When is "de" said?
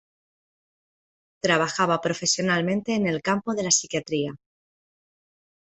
3.53-3.61